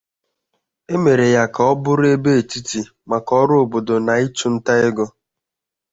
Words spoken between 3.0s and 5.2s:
maka ọrụ obodo na ịchụ nta ego.